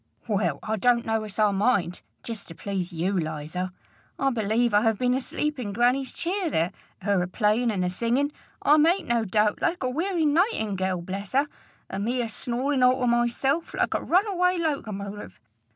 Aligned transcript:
"Well, 0.27 0.57
I 0.63 0.77
don't 0.77 1.05
know 1.05 1.21
as 1.25 1.37
I 1.37 1.51
mind 1.51 2.01
jest 2.23 2.47
to 2.47 2.55
please 2.55 2.91
you, 2.91 3.13
Liza. 3.15 3.71
I 4.17 4.31
believe 4.31 4.73
I 4.73 4.81
ha' 4.81 4.97
been 4.97 5.13
asleep 5.13 5.59
in 5.59 5.73
grannie's 5.73 6.11
cheer 6.11 6.49
there, 6.49 6.71
her 7.03 7.21
a 7.21 7.27
playin' 7.27 7.69
an' 7.69 7.83
a 7.83 7.89
singin', 7.91 8.31
I 8.63 8.77
make 8.77 9.05
no 9.05 9.25
doubt, 9.25 9.61
like 9.61 9.83
a 9.83 9.89
werry 9.91 10.25
nightingerl, 10.25 11.05
bless 11.05 11.33
her, 11.33 11.47
an' 11.87 12.03
me 12.03 12.19
a 12.23 12.29
snorin' 12.29 12.81
all 12.81 12.99
to 13.01 13.05
myself, 13.05 13.75
like 13.75 13.93
a 13.93 14.01
runaway 14.01 14.57
locomotive! 14.57 15.39